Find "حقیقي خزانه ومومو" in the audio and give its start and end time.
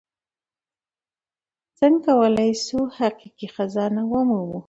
2.97-4.59